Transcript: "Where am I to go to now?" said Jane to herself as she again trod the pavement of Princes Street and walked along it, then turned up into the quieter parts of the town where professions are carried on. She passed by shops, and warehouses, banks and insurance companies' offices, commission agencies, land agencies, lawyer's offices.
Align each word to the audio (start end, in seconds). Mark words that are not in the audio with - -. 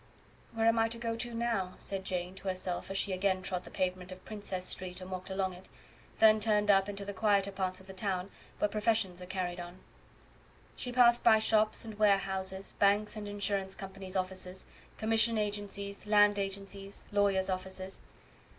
"Where 0.55 0.65
am 0.65 0.79
I 0.79 0.89
to 0.89 0.97
go 0.97 1.15
to 1.15 1.31
now?" 1.31 1.73
said 1.77 2.05
Jane 2.05 2.33
to 2.37 2.47
herself 2.47 2.89
as 2.89 2.97
she 2.97 3.13
again 3.13 3.43
trod 3.43 3.65
the 3.65 3.69
pavement 3.69 4.11
of 4.11 4.25
Princes 4.25 4.65
Street 4.65 4.99
and 4.99 5.11
walked 5.11 5.29
along 5.29 5.53
it, 5.53 5.67
then 6.17 6.39
turned 6.39 6.71
up 6.71 6.89
into 6.89 7.05
the 7.05 7.13
quieter 7.13 7.51
parts 7.51 7.79
of 7.79 7.85
the 7.85 7.93
town 7.93 8.31
where 8.57 8.67
professions 8.67 9.21
are 9.21 9.27
carried 9.27 9.59
on. 9.59 9.77
She 10.75 10.91
passed 10.91 11.23
by 11.23 11.37
shops, 11.37 11.85
and 11.85 11.99
warehouses, 11.99 12.73
banks 12.79 13.15
and 13.15 13.27
insurance 13.27 13.75
companies' 13.75 14.15
offices, 14.15 14.65
commission 14.97 15.37
agencies, 15.37 16.07
land 16.07 16.39
agencies, 16.39 17.05
lawyer's 17.11 17.51
offices. 17.51 18.01